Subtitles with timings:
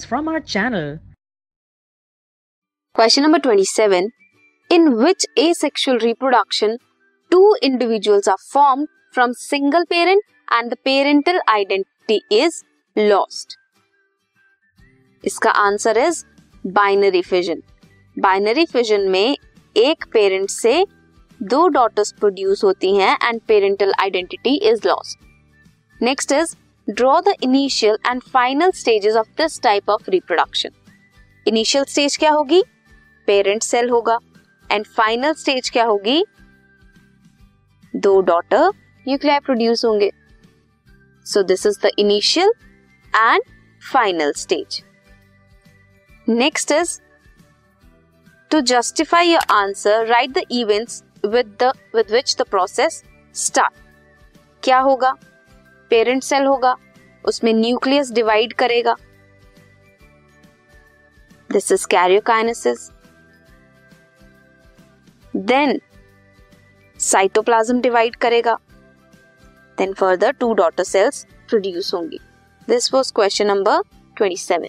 [0.00, 0.98] tutorials from our channel.
[2.94, 4.10] Question number 27.
[4.70, 6.78] In which asexual reproduction
[7.30, 12.64] two individuals are formed from single parent and the parental identity is
[12.96, 13.56] lost?
[15.24, 16.24] इसका answer is
[16.66, 17.62] binary fission
[18.16, 19.36] binary fission में
[19.76, 20.86] एक parent से
[21.42, 26.54] दो daughters produce होती हैं and parental identity is lost next is
[26.90, 30.70] draw the initial and final stages of this type of reproduction
[31.46, 32.62] initial stage क्या होगी?
[33.28, 34.18] Parent cell होगा.
[34.70, 36.24] And final stage क्या होगी?
[37.94, 38.68] दो डॉटर
[39.06, 40.10] न्यूक्लियर प्रोड्यूस होंगे.
[41.26, 42.52] So this is the initial
[43.12, 43.42] and
[43.82, 44.82] final stage
[46.28, 46.98] next is
[48.50, 53.02] to justify your answer write the events with the with which the process
[53.34, 53.74] start
[54.62, 55.14] क्या होगा?
[55.90, 56.74] Parent cell होगा,
[57.24, 58.94] उसमें nucleus divide करेगा।
[61.50, 62.90] This is karyokinesis
[65.34, 65.80] then
[67.00, 68.58] cytoplasm divide करेगा।
[69.78, 72.18] Then further two daughter cells produce होंगी।
[72.68, 73.82] This was question number
[74.16, 74.68] twenty seven